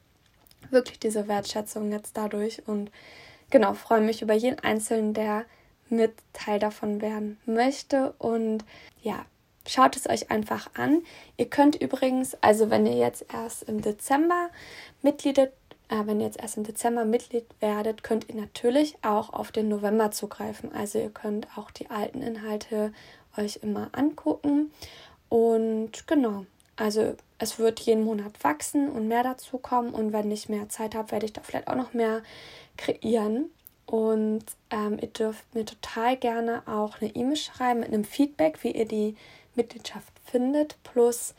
wirklich 0.69 1.00
diese 1.00 1.27
Wertschätzung 1.27 1.91
jetzt 1.91 2.15
dadurch 2.15 2.65
und 2.65 2.91
genau, 3.50 3.74
freue 3.74 4.01
mich 4.01 4.22
über 4.22 4.36
jeden 4.36 4.60
Einzelnen, 4.60 5.13
der 5.13 5.43
mit 5.89 6.13
Teil 6.31 6.60
davon 6.60 7.01
werden 7.01 7.38
möchte. 7.46 8.13
Und 8.19 8.63
ja, 9.01 9.25
Schaut 9.70 9.96
es 9.96 10.10
euch 10.10 10.32
einfach 10.32 10.72
an. 10.74 11.04
Ihr 11.38 11.48
könnt 11.48 11.76
übrigens, 11.76 12.36
also 12.42 12.72
wenn 12.72 12.88
ihr 12.88 12.98
jetzt 12.98 13.24
erst 13.32 13.62
im 13.70 13.84
Dezember 13.84 14.50
Mitglied, 15.04 15.38
äh, 15.38 15.50
wenn 16.06 16.20
ihr 16.20 16.26
jetzt 16.26 16.42
erst 16.42 16.58
im 16.58 16.64
Dezember 16.64 17.06
Mitglied 17.06 17.46
werdet, 17.60 18.02
könnt 18.02 18.30
ihr 18.30 18.36
natürlich 18.36 18.96
auch 19.04 19.32
auf 19.32 19.52
den 19.52 19.70
November 19.70 20.10
zugreifen. 20.10 20.74
Also 20.74 20.98
ihr 20.98 21.12
könnt 21.12 21.48
auch 21.56 21.70
die 21.70 21.88
alten 21.92 22.24
Inhalte 22.24 22.92
euch 23.38 23.60
immer 23.62 23.90
angucken. 23.92 24.72
Und 25.30 26.08
genau, 26.08 26.48
also 26.76 27.16
es 27.38 27.60
wird 27.60 27.80
jeden 27.82 28.06
Monat 28.06 28.44
wachsen 28.44 28.90
und 28.90 29.08
mehr 29.08 29.22
dazu 29.22 29.60
kommen. 29.60 29.92
Und 29.92 30.14
wenn 30.14 30.32
ich 30.32 30.50
mehr 30.50 30.68
Zeit 30.70 30.96
habe, 30.96 31.12
werde 31.12 31.28
ich 31.28 31.34
da 31.34 31.42
vielleicht 31.44 31.68
auch 31.68 31.76
noch 31.76 31.94
mehr 31.94 32.24
kreieren. 32.76 33.52
Und 33.86 34.46
ähm, 34.72 34.98
ihr 35.00 35.10
dürft 35.10 35.54
mir 35.54 35.66
total 35.66 36.18
gerne 36.18 36.64
auch 36.68 37.02
eine 37.02 37.16
E-Mail 37.16 37.36
schreiben 37.36 37.82
mit 37.82 37.90
einem 37.90 38.04
Feedback, 38.04 38.64
wie 38.64 38.72
ihr 38.72 38.86
die 38.86 39.16
Mitgliedschaft 39.60 40.13
findet, 40.25 40.82
plus 40.84 41.34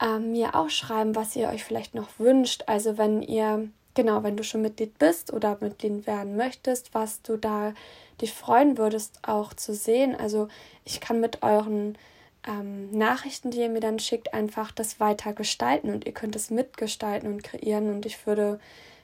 äh, 0.00 0.18
mir 0.18 0.54
auch 0.54 0.70
schreiben, 0.70 1.14
was 1.14 1.36
ihr 1.36 1.48
euch 1.48 1.64
vielleicht 1.64 1.94
noch 1.94 2.18
wünscht. 2.18 2.64
Also 2.66 2.98
wenn 2.98 3.22
ihr, 3.22 3.68
genau, 3.94 4.22
wenn 4.22 4.36
du 4.36 4.42
schon 4.42 4.62
Mitglied 4.62 4.98
bist 4.98 5.32
oder 5.32 5.56
Mitglied 5.60 6.06
werden 6.06 6.36
möchtest, 6.36 6.94
was 6.94 7.22
du 7.22 7.36
da 7.36 7.72
dich 8.20 8.32
freuen 8.32 8.76
würdest, 8.78 9.20
auch 9.22 9.54
zu 9.54 9.74
sehen. 9.74 10.14
Also 10.14 10.48
ich 10.84 11.00
kann 11.00 11.20
mit 11.20 11.42
euren 11.42 11.96
ähm, 12.46 12.90
Nachrichten, 12.90 13.50
die 13.50 13.60
ihr 13.60 13.68
mir 13.68 13.80
dann 13.80 13.98
schickt, 13.98 14.34
einfach 14.34 14.72
das 14.72 15.00
weiter 15.00 15.32
gestalten 15.32 15.90
und 15.90 16.06
ihr 16.06 16.12
könnt 16.12 16.36
es 16.36 16.50
mitgestalten 16.50 17.32
und 17.32 17.42
kreieren 17.42 17.90
und 17.90 18.06
ich 18.06 18.26
würde 18.26 18.60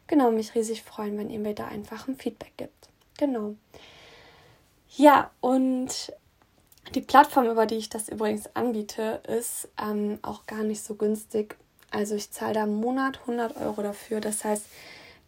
genau 0.07 0.31
mich 0.31 0.55
riesig 0.55 0.83
freuen, 0.83 1.17
wenn 1.19 1.31
ihr 1.31 1.39
mir 1.39 1.55
da 1.55 1.67
einfach 1.67 2.09
ein 2.09 2.17
Feedback 2.17 2.53
gibt. 2.57 2.89
Genau. 3.19 3.55
Ja, 4.97 5.31
und 5.41 6.13
die 6.95 7.01
Plattform, 7.01 7.47
über 7.47 7.67
die 7.67 7.77
ich 7.77 7.89
das 7.89 8.09
übrigens 8.09 8.55
anbiete, 8.55 9.21
ist 9.29 9.69
ähm, 9.81 10.19
auch 10.23 10.47
gar 10.47 10.63
nicht 10.63 10.83
so 10.83 10.95
günstig. 10.95 11.57
Also 11.91 12.15
ich 12.15 12.31
zahle 12.31 12.55
da 12.55 12.65
im 12.65 12.75
Monat 12.75 13.21
100 13.21 13.57
Euro 13.57 13.83
dafür. 13.83 14.21
Das 14.21 14.45
heißt, 14.45 14.67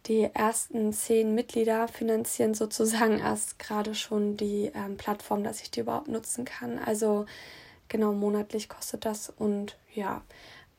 die 0.07 0.29
ersten 0.33 0.91
zehn 0.91 1.33
Mitglieder 1.33 1.87
finanzieren 1.87 2.53
sozusagen 2.53 3.19
erst 3.19 3.59
gerade 3.59 3.95
schon 3.95 4.37
die 4.37 4.71
ähm, 4.73 4.97
Plattform, 4.97 5.43
dass 5.43 5.61
ich 5.61 5.71
die 5.71 5.81
überhaupt 5.81 6.07
nutzen 6.07 6.45
kann. 6.45 6.79
Also 6.79 7.25
genau 7.87 8.11
monatlich 8.11 8.69
kostet 8.69 9.05
das 9.05 9.29
und 9.29 9.77
ja, 9.93 10.21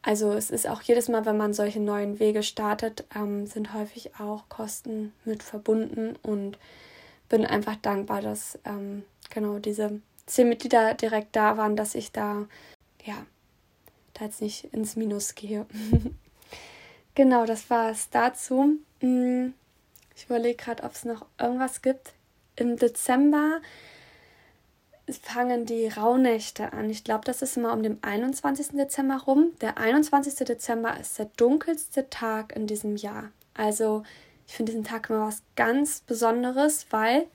also 0.03 0.33
es 0.33 0.51
ist 0.51 0.69
auch 0.69 0.83
jedes 0.83 1.09
Mal, 1.09 1.25
wenn 1.25 1.39
man 1.39 1.55
solche 1.55 1.81
neuen 1.81 2.19
Wege 2.19 2.43
startet, 2.43 3.05
ähm, 3.15 3.47
sind 3.47 3.73
häufig 3.73 4.11
auch 4.19 4.49
Kosten 4.51 5.15
mit 5.25 5.43
verbunden 5.43 6.17
und 6.23 6.59
bin 7.31 7.47
einfach 7.47 7.77
dankbar, 7.77 8.21
dass 8.21 8.59
ähm, 8.67 9.05
genau 9.31 9.59
diese 9.59 10.03
zehn 10.27 10.49
Mitglieder 10.49 10.95
direkt 10.95 11.37
da 11.37 11.57
waren, 11.57 11.77
dass 11.77 11.95
ich 11.95 12.13
da, 12.13 12.47
ja, 13.05 13.27
da 14.15 14.25
jetzt 14.25 14.41
nicht 14.41 14.65
ins 14.73 14.97
Minus 14.97 15.35
gehe. 15.35 15.67
genau, 17.15 17.47
das 17.47 17.69
war 17.71 17.91
es 17.91 18.11
dazu. 18.11 18.79
Mm, 19.01 19.49
ich 20.17 20.25
überlege 20.27 20.57
gerade, 20.57 20.83
ob 20.85 20.93
es 20.93 21.05
noch 21.05 21.27
irgendwas 21.39 21.83
gibt. 21.83 22.15
Im 22.57 22.77
Dezember 22.77 23.61
fangen 25.21 25.67
die 25.67 25.89
Rauhnächte 25.89 26.73
an. 26.73 26.89
Ich 26.89 27.05
glaube, 27.05 27.25
das 27.25 27.43
ist 27.43 27.57
immer 27.57 27.73
um 27.73 27.83
den 27.83 28.03
21. 28.03 28.69
Dezember 28.69 29.23
rum. 29.27 29.53
Der 29.61 29.77
21. 29.77 30.47
Dezember 30.47 30.99
ist 30.99 31.19
der 31.19 31.27
dunkelste 31.37 32.09
Tag 32.09 32.57
in 32.57 32.67
diesem 32.67 32.97
Jahr. 32.97 33.31
Also 33.53 34.05
ich 34.47 34.55
finde 34.55 34.73
diesen 34.73 34.85
Tag 34.85 35.11
immer 35.11 35.27
was 35.27 35.43
ganz 35.57 36.01
Besonderes, 36.01 36.87
weil 36.91 37.27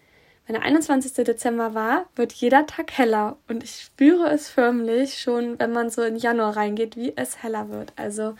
wenn 0.49 0.55
der 0.55 0.63
21. 0.63 1.13
Dezember 1.25 1.75
war, 1.75 2.07
wird 2.15 2.33
jeder 2.33 2.65
Tag 2.65 2.97
heller. 2.97 3.37
Und 3.47 3.63
ich 3.63 3.81
spüre 3.81 4.31
es 4.31 4.49
förmlich 4.49 5.19
schon, 5.19 5.59
wenn 5.59 5.71
man 5.71 5.91
so 5.91 6.01
in 6.01 6.15
Januar 6.15 6.57
reingeht, 6.57 6.95
wie 6.95 7.13
es 7.15 7.43
heller 7.43 7.69
wird. 7.69 7.93
Also 7.97 8.33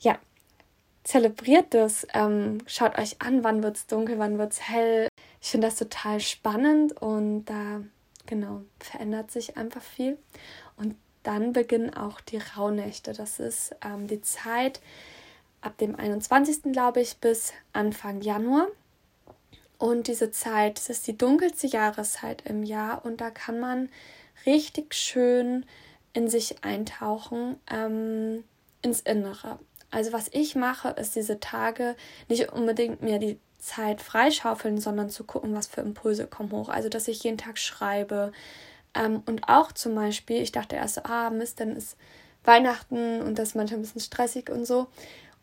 ja, 0.00 0.18
zelebriert 1.04 1.74
das. 1.74 2.08
Ähm, 2.12 2.58
schaut 2.66 2.98
euch 2.98 3.22
an, 3.22 3.44
wann 3.44 3.62
wird 3.62 3.76
es 3.76 3.86
dunkel, 3.86 4.18
wann 4.18 4.36
wird 4.36 4.50
es 4.50 4.68
hell. 4.68 5.06
Ich 5.40 5.52
finde 5.52 5.68
das 5.68 5.76
total 5.76 6.18
spannend 6.18 7.00
und 7.00 7.44
da, 7.44 7.82
genau, 8.26 8.62
verändert 8.80 9.30
sich 9.30 9.56
einfach 9.56 9.82
viel. 9.82 10.18
Und 10.76 10.96
dann 11.22 11.52
beginnen 11.52 11.94
auch 11.94 12.20
die 12.20 12.38
Rauhnächte. 12.38 13.12
Das 13.12 13.38
ist 13.38 13.76
ähm, 13.84 14.08
die 14.08 14.22
Zeit 14.22 14.80
ab 15.60 15.78
dem 15.78 15.94
21. 15.94 16.72
glaube 16.72 17.00
ich 17.00 17.18
bis 17.18 17.52
Anfang 17.72 18.22
Januar. 18.22 18.66
Und 19.82 20.06
diese 20.06 20.30
Zeit, 20.30 20.78
das 20.78 20.90
ist 20.90 21.08
die 21.08 21.18
dunkelste 21.18 21.66
Jahreszeit 21.66 22.42
im 22.46 22.62
Jahr 22.62 23.04
und 23.04 23.20
da 23.20 23.30
kann 23.30 23.58
man 23.58 23.88
richtig 24.46 24.94
schön 24.94 25.66
in 26.12 26.28
sich 26.28 26.62
eintauchen, 26.62 27.56
ähm, 27.68 28.44
ins 28.82 29.00
Innere. 29.00 29.58
Also 29.90 30.12
was 30.12 30.28
ich 30.30 30.54
mache, 30.54 30.90
ist 30.90 31.16
diese 31.16 31.40
Tage 31.40 31.96
nicht 32.28 32.52
unbedingt 32.52 33.02
mir 33.02 33.18
die 33.18 33.40
Zeit 33.58 34.00
freischaufeln, 34.00 34.78
sondern 34.80 35.10
zu 35.10 35.24
gucken, 35.24 35.52
was 35.52 35.66
für 35.66 35.80
Impulse 35.80 36.28
kommen 36.28 36.52
hoch. 36.52 36.68
Also 36.68 36.88
dass 36.88 37.08
ich 37.08 37.24
jeden 37.24 37.38
Tag 37.38 37.58
schreibe. 37.58 38.30
Ähm, 38.94 39.24
und 39.26 39.48
auch 39.48 39.72
zum 39.72 39.96
Beispiel, 39.96 40.42
ich 40.42 40.52
dachte 40.52 40.76
erst, 40.76 41.06
ah 41.06 41.30
Mist, 41.30 41.58
dann 41.58 41.74
ist 41.74 41.96
Weihnachten 42.44 43.20
und 43.20 43.36
das 43.36 43.48
ist 43.48 43.54
manchmal 43.56 43.80
ein 43.80 43.82
bisschen 43.82 44.00
stressig 44.00 44.48
und 44.48 44.64
so. 44.64 44.86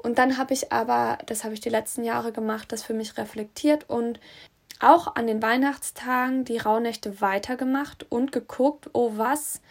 Und 0.02 0.18
dann 0.18 0.38
habe 0.38 0.54
ich 0.54 0.72
aber, 0.72 1.18
das 1.26 1.44
habe 1.44 1.54
ich 1.54 1.60
die 1.60 1.70
letzten 1.70 2.04
Jahre 2.04 2.32
gemacht, 2.32 2.72
das 2.72 2.84
für 2.84 2.94
mich 2.94 3.18
reflektiert 3.18 3.90
und 3.90 4.20
auch 4.80 5.16
an 5.16 5.28
den 5.28 5.42
Weihnachtstagen 5.42 6.46
die 6.46 6.58
Rauhnächte 6.58 7.20
weitergemacht 7.20 8.06
und 8.10 8.32
geguckt, 8.32 8.90
oh, 8.94 9.12
was 9.16 9.62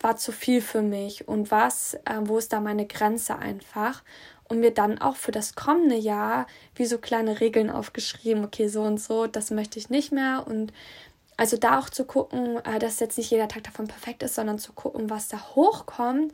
war 0.00 0.16
zu 0.16 0.32
viel 0.32 0.62
für 0.62 0.82
mich 0.82 1.28
und 1.28 1.50
was, 1.50 1.94
äh, 2.06 2.20
wo 2.20 2.38
ist 2.38 2.52
da 2.52 2.60
meine 2.60 2.86
Grenze 2.86 3.38
einfach. 3.38 4.02
Und 4.46 4.60
mir 4.60 4.72
dann 4.72 5.00
auch 5.00 5.16
für 5.16 5.32
das 5.32 5.54
kommende 5.54 5.96
Jahr 5.96 6.46
wie 6.74 6.84
so 6.84 6.98
kleine 6.98 7.40
Regeln 7.40 7.70
aufgeschrieben, 7.70 8.44
okay, 8.44 8.68
so 8.68 8.82
und 8.82 9.00
so, 9.00 9.26
das 9.26 9.50
möchte 9.50 9.78
ich 9.78 9.88
nicht 9.88 10.12
mehr. 10.12 10.44
Und 10.46 10.72
also 11.36 11.56
da 11.56 11.78
auch 11.78 11.90
zu 11.90 12.04
gucken, 12.04 12.58
äh, 12.64 12.78
dass 12.78 13.00
jetzt 13.00 13.18
nicht 13.18 13.30
jeder 13.30 13.48
Tag 13.48 13.64
davon 13.64 13.88
perfekt 13.88 14.22
ist, 14.22 14.34
sondern 14.34 14.58
zu 14.58 14.72
gucken, 14.72 15.10
was 15.10 15.28
da 15.28 15.40
hochkommt, 15.54 16.32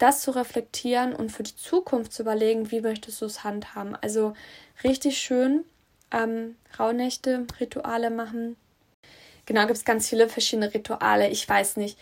das 0.00 0.22
zu 0.22 0.30
reflektieren 0.32 1.14
und 1.14 1.30
für 1.30 1.42
die 1.42 1.56
Zukunft 1.56 2.12
zu 2.12 2.22
überlegen, 2.22 2.70
wie 2.70 2.80
möchtest 2.80 3.20
du 3.20 3.26
es 3.26 3.44
handhaben. 3.44 3.96
Also 4.00 4.32
richtig 4.82 5.18
schön 5.18 5.64
ähm, 6.10 6.56
Rauhnächte, 6.78 7.46
Rituale 7.60 8.10
machen. 8.10 8.56
Genau, 9.46 9.62
gibt 9.62 9.76
es 9.76 9.84
ganz 9.84 10.08
viele 10.08 10.28
verschiedene 10.28 10.72
Rituale. 10.72 11.28
Ich 11.28 11.48
weiß 11.48 11.76
nicht. 11.76 11.98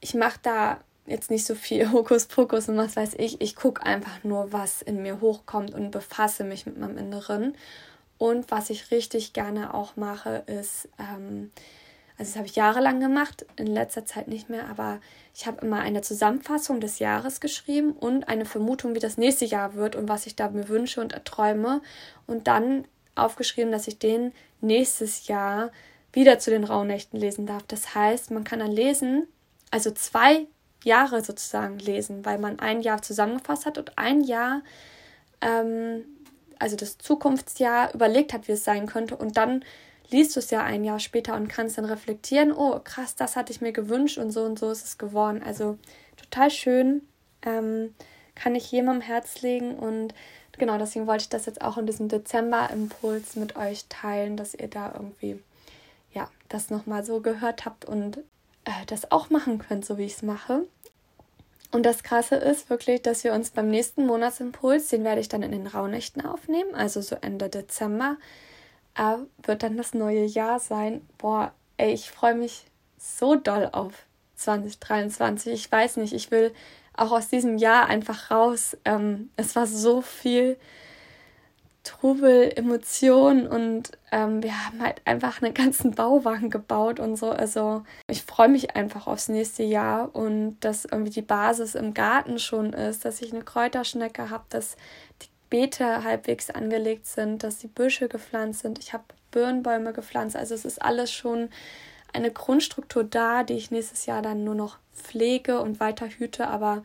Ich 0.00 0.14
mache 0.14 0.38
da 0.42 0.78
jetzt 1.06 1.30
nicht 1.30 1.46
so 1.46 1.54
viel 1.54 1.90
Hokuspokus 1.92 2.68
und 2.68 2.76
was 2.76 2.96
weiß 2.96 3.14
ich. 3.14 3.40
Ich 3.40 3.56
gucke 3.56 3.82
einfach 3.82 4.24
nur, 4.24 4.52
was 4.52 4.82
in 4.82 5.02
mir 5.02 5.20
hochkommt 5.20 5.72
und 5.74 5.90
befasse 5.90 6.44
mich 6.44 6.66
mit 6.66 6.78
meinem 6.78 6.98
Inneren. 6.98 7.56
Und 8.18 8.50
was 8.50 8.68
ich 8.68 8.90
richtig 8.90 9.32
gerne 9.32 9.72
auch 9.72 9.96
mache, 9.96 10.42
ist, 10.46 10.88
ähm, 10.98 11.50
also 12.18 12.30
das 12.30 12.36
habe 12.36 12.46
ich 12.46 12.56
jahrelang 12.56 12.98
gemacht, 12.98 13.46
in 13.56 13.68
letzter 13.68 14.04
Zeit 14.04 14.26
nicht 14.26 14.50
mehr, 14.50 14.68
aber 14.68 15.00
ich 15.34 15.46
habe 15.46 15.64
immer 15.64 15.78
eine 15.78 16.02
Zusammenfassung 16.02 16.80
des 16.80 16.98
Jahres 16.98 17.40
geschrieben 17.40 17.92
und 17.92 18.28
eine 18.28 18.44
Vermutung, 18.44 18.96
wie 18.96 19.00
das 19.00 19.18
nächste 19.18 19.44
Jahr 19.44 19.74
wird 19.74 19.94
und 19.94 20.08
was 20.08 20.26
ich 20.26 20.34
da 20.34 20.48
mir 20.48 20.68
wünsche 20.68 21.00
und 21.00 21.12
erträume. 21.12 21.80
Und 22.26 22.48
dann 22.48 22.86
aufgeschrieben, 23.14 23.70
dass 23.70 23.86
ich 23.86 24.00
den 24.00 24.32
nächstes 24.60 25.28
Jahr 25.28 25.70
wieder 26.12 26.40
zu 26.40 26.50
den 26.50 26.64
Rauhnächten 26.64 27.20
lesen 27.20 27.46
darf. 27.46 27.62
Das 27.68 27.94
heißt, 27.94 28.32
man 28.32 28.42
kann 28.42 28.58
dann 28.58 28.72
lesen, 28.72 29.28
also 29.70 29.92
zwei 29.92 30.46
Jahre 30.82 31.22
sozusagen 31.22 31.78
lesen, 31.78 32.24
weil 32.24 32.38
man 32.38 32.58
ein 32.58 32.80
Jahr 32.80 33.00
zusammengefasst 33.00 33.64
hat 33.64 33.78
und 33.78 33.96
ein 33.96 34.22
Jahr, 34.22 34.62
ähm, 35.40 36.04
also 36.58 36.74
das 36.74 36.98
Zukunftsjahr, 36.98 37.94
überlegt 37.94 38.32
hat, 38.32 38.48
wie 38.48 38.52
es 38.52 38.64
sein 38.64 38.86
könnte 38.86 39.16
und 39.16 39.36
dann 39.36 39.64
liest 40.10 40.36
du 40.36 40.40
es 40.40 40.50
ja 40.50 40.62
ein 40.62 40.84
Jahr 40.84 40.98
später 40.98 41.34
und 41.34 41.48
kannst 41.48 41.78
dann 41.78 41.84
reflektieren, 41.84 42.52
oh 42.52 42.80
krass, 42.82 43.14
das 43.14 43.36
hatte 43.36 43.52
ich 43.52 43.60
mir 43.60 43.72
gewünscht 43.72 44.18
und 44.18 44.30
so 44.30 44.42
und 44.42 44.58
so 44.58 44.70
ist 44.70 44.84
es 44.84 44.98
geworden. 44.98 45.42
Also 45.44 45.78
total 46.16 46.50
schön, 46.50 47.02
ähm, 47.42 47.94
kann 48.34 48.54
ich 48.54 48.70
jedem 48.70 48.88
am 48.88 49.00
Herz 49.00 49.42
legen 49.42 49.74
und 49.74 50.14
genau 50.58 50.78
deswegen 50.78 51.06
wollte 51.06 51.22
ich 51.22 51.28
das 51.28 51.46
jetzt 51.46 51.62
auch 51.62 51.76
in 51.78 51.86
diesem 51.86 52.08
Dezember-Impuls 52.08 53.36
mit 53.36 53.56
euch 53.56 53.86
teilen, 53.88 54.36
dass 54.36 54.54
ihr 54.54 54.68
da 54.68 54.92
irgendwie 54.94 55.40
ja 56.12 56.28
das 56.48 56.70
nochmal 56.70 57.04
so 57.04 57.20
gehört 57.20 57.64
habt 57.64 57.84
und 57.84 58.18
äh, 58.64 58.86
das 58.86 59.10
auch 59.10 59.30
machen 59.30 59.58
könnt, 59.58 59.84
so 59.84 59.98
wie 59.98 60.04
ich 60.04 60.14
es 60.14 60.22
mache. 60.22 60.66
Und 61.70 61.84
das 61.84 62.02
Krasse 62.02 62.36
ist 62.36 62.70
wirklich, 62.70 63.02
dass 63.02 63.24
wir 63.24 63.34
uns 63.34 63.50
beim 63.50 63.68
nächsten 63.68 64.06
Monatsimpuls, 64.06 64.88
den 64.88 65.04
werde 65.04 65.20
ich 65.20 65.28
dann 65.28 65.42
in 65.42 65.52
den 65.52 65.66
Rauhnächten 65.66 66.24
aufnehmen, 66.24 66.74
also 66.74 67.02
so 67.02 67.16
Ende 67.20 67.50
Dezember, 67.50 68.16
äh, 68.98 69.16
wird 69.46 69.62
dann 69.62 69.76
das 69.76 69.94
neue 69.94 70.24
Jahr 70.24 70.60
sein. 70.60 71.00
Boah, 71.16 71.52
ey, 71.76 71.92
ich 71.92 72.10
freue 72.10 72.34
mich 72.34 72.66
so 72.98 73.36
doll 73.36 73.70
auf 73.72 73.92
2023. 74.36 75.52
Ich 75.52 75.70
weiß 75.70 75.96
nicht, 75.96 76.12
ich 76.12 76.30
will 76.30 76.52
auch 76.94 77.12
aus 77.12 77.28
diesem 77.28 77.58
Jahr 77.58 77.86
einfach 77.86 78.30
raus. 78.30 78.76
Ähm, 78.84 79.30
es 79.36 79.56
war 79.56 79.66
so 79.66 80.02
viel 80.02 80.58
Trubel, 81.84 82.52
Emotionen 82.54 83.46
und 83.46 83.92
ähm, 84.12 84.42
wir 84.42 84.66
haben 84.66 84.82
halt 84.82 85.00
einfach 85.06 85.40
einen 85.40 85.54
ganzen 85.54 85.92
Bauwagen 85.92 86.50
gebaut 86.50 87.00
und 87.00 87.16
so. 87.16 87.30
Also 87.30 87.82
ich 88.08 88.24
freue 88.24 88.48
mich 88.48 88.76
einfach 88.76 89.06
aufs 89.06 89.28
nächste 89.28 89.62
Jahr 89.62 90.14
und 90.14 90.58
dass 90.60 90.84
irgendwie 90.84 91.12
die 91.12 91.22
Basis 91.22 91.74
im 91.74 91.94
Garten 91.94 92.38
schon 92.38 92.74
ist, 92.74 93.04
dass 93.04 93.22
ich 93.22 93.32
eine 93.32 93.42
Kräuterschnecke 93.42 94.28
habe, 94.28 94.44
dass 94.50 94.76
Beete 95.50 96.04
halbwegs 96.04 96.50
angelegt 96.50 97.06
sind, 97.06 97.42
dass 97.42 97.58
die 97.58 97.68
Büsche 97.68 98.08
gepflanzt 98.08 98.60
sind. 98.60 98.78
Ich 98.78 98.92
habe 98.92 99.04
Birnbäume 99.30 99.92
gepflanzt. 99.92 100.36
Also 100.36 100.54
es 100.54 100.64
ist 100.64 100.82
alles 100.82 101.12
schon 101.12 101.50
eine 102.12 102.30
Grundstruktur 102.30 103.04
da, 103.04 103.42
die 103.42 103.54
ich 103.54 103.70
nächstes 103.70 104.06
Jahr 104.06 104.22
dann 104.22 104.44
nur 104.44 104.54
noch 104.54 104.78
pflege 104.94 105.60
und 105.60 105.80
weiter 105.80 106.08
hüte. 106.08 106.48
Aber 106.48 106.82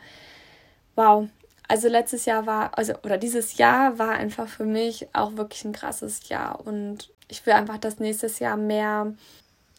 wow, 0.95 1.27
also 1.67 1.87
letztes 1.87 2.25
Jahr 2.25 2.45
war, 2.45 2.77
also 2.77 2.93
oder 3.03 3.17
dieses 3.17 3.57
Jahr 3.57 3.97
war 3.99 4.11
einfach 4.11 4.47
für 4.47 4.65
mich 4.65 5.07
auch 5.13 5.37
wirklich 5.37 5.63
ein 5.65 5.73
krasses 5.73 6.29
Jahr. 6.29 6.65
Und 6.65 7.09
ich 7.27 7.45
will 7.45 7.53
einfach, 7.53 7.77
dass 7.77 7.99
nächstes 7.99 8.39
Jahr 8.39 8.57
mehr, 8.57 9.13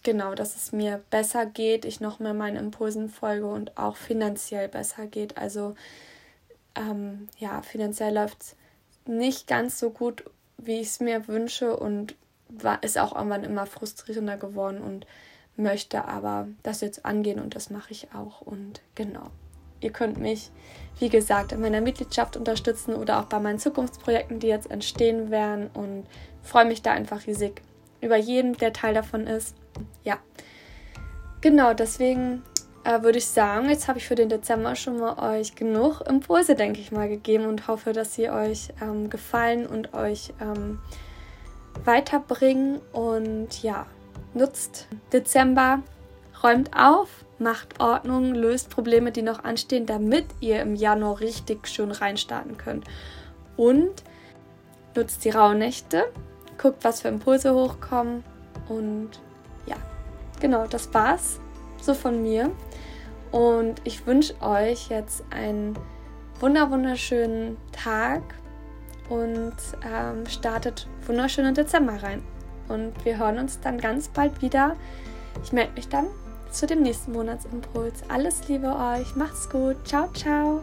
genau, 0.02 0.34
dass 0.34 0.56
es 0.56 0.72
mir 0.72 1.02
besser 1.10 1.46
geht, 1.46 1.84
ich 1.84 2.00
noch 2.00 2.18
mehr 2.18 2.34
meinen 2.34 2.56
Impulsen 2.56 3.08
folge 3.08 3.46
und 3.46 3.76
auch 3.76 3.96
finanziell 3.96 4.68
besser 4.68 5.06
geht. 5.06 5.36
Also 5.36 5.74
ähm, 6.74 7.28
ja, 7.38 7.62
finanziell 7.62 8.14
läuft 8.14 8.42
es 8.42 8.56
nicht 9.06 9.46
ganz 9.46 9.78
so 9.78 9.90
gut, 9.90 10.24
wie 10.58 10.80
ich 10.80 10.88
es 10.88 11.00
mir 11.00 11.28
wünsche 11.28 11.76
und 11.76 12.14
war, 12.48 12.82
ist 12.82 12.98
auch 12.98 13.14
irgendwann 13.14 13.44
immer 13.44 13.66
frustrierender 13.66 14.36
geworden 14.36 14.80
und 14.80 15.06
möchte 15.56 16.04
aber 16.04 16.48
das 16.62 16.80
jetzt 16.80 17.04
angehen 17.04 17.40
und 17.40 17.54
das 17.54 17.70
mache 17.70 17.92
ich 17.92 18.08
auch. 18.14 18.40
Und 18.40 18.80
genau, 18.94 19.30
ihr 19.80 19.90
könnt 19.90 20.18
mich, 20.18 20.50
wie 20.98 21.08
gesagt, 21.08 21.52
in 21.52 21.60
meiner 21.60 21.80
Mitgliedschaft 21.80 22.36
unterstützen 22.36 22.94
oder 22.94 23.20
auch 23.20 23.24
bei 23.24 23.38
meinen 23.38 23.58
Zukunftsprojekten, 23.58 24.40
die 24.40 24.48
jetzt 24.48 24.70
entstehen 24.70 25.30
werden 25.30 25.68
und 25.74 26.06
freue 26.42 26.64
mich 26.64 26.82
da 26.82 26.92
einfach 26.92 27.26
riesig 27.26 27.62
über 28.00 28.16
jeden, 28.16 28.54
der 28.54 28.72
Teil 28.72 28.94
davon 28.94 29.26
ist. 29.26 29.56
Ja, 30.04 30.18
genau, 31.40 31.74
deswegen 31.74 32.42
äh, 32.84 33.02
würde 33.02 33.18
ich 33.18 33.26
sagen, 33.26 33.68
jetzt 33.70 33.88
habe 33.88 33.98
ich 33.98 34.06
für 34.06 34.14
den 34.14 34.28
Dezember 34.28 34.76
schon 34.76 34.98
mal 34.98 35.38
euch 35.38 35.54
genug 35.54 36.02
Impulse, 36.02 36.54
denke 36.54 36.80
ich 36.80 36.92
mal, 36.92 37.08
gegeben 37.08 37.46
und 37.46 37.66
hoffe, 37.66 37.92
dass 37.92 38.14
sie 38.14 38.30
euch 38.30 38.68
ähm, 38.80 39.10
gefallen 39.10 39.66
und 39.66 39.94
euch 39.94 40.32
ähm, 40.40 40.80
weiterbringen. 41.84 42.80
Und 42.92 43.62
ja, 43.62 43.86
nutzt 44.34 44.86
Dezember, 45.12 45.82
räumt 46.42 46.70
auf, 46.76 47.24
macht 47.38 47.80
Ordnung, 47.80 48.34
löst 48.34 48.70
Probleme, 48.70 49.12
die 49.12 49.22
noch 49.22 49.42
anstehen, 49.44 49.86
damit 49.86 50.26
ihr 50.40 50.60
im 50.60 50.74
Januar 50.74 51.20
richtig 51.20 51.66
schön 51.66 51.90
reinstarten 51.90 52.58
könnt. 52.58 52.84
Und 53.56 54.02
nutzt 54.94 55.24
die 55.24 55.30
Rauhnächte, 55.30 56.04
guckt, 56.60 56.84
was 56.84 57.00
für 57.00 57.08
Impulse 57.08 57.54
hochkommen 57.54 58.22
und 58.68 59.10
ja, 59.66 59.76
genau, 60.40 60.66
das 60.66 60.92
war's 60.92 61.40
so 61.80 61.94
von 61.94 62.22
mir. 62.22 62.50
Und 63.34 63.80
ich 63.82 64.06
wünsche 64.06 64.40
euch 64.40 64.90
jetzt 64.90 65.24
einen 65.30 65.76
wunder 66.38 66.70
wunderschönen 66.70 67.56
Tag 67.72 68.22
und 69.08 69.56
ähm, 69.84 70.24
startet 70.26 70.86
wunderschön 71.04 71.44
in 71.44 71.54
Dezember 71.54 72.00
rein. 72.00 72.22
Und 72.68 72.92
wir 73.04 73.18
hören 73.18 73.40
uns 73.40 73.58
dann 73.58 73.78
ganz 73.78 74.06
bald 74.06 74.40
wieder. 74.40 74.76
Ich 75.42 75.52
melde 75.52 75.72
mich 75.72 75.88
dann 75.88 76.06
zu 76.52 76.68
dem 76.68 76.82
nächsten 76.82 77.10
Monatsimpuls. 77.10 78.04
Alles 78.08 78.46
Liebe 78.46 78.68
euch, 78.68 79.16
macht's 79.16 79.50
gut, 79.50 79.84
ciao, 79.84 80.08
ciao. 80.12 80.62